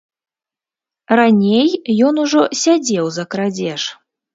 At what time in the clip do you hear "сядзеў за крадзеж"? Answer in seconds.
2.65-3.81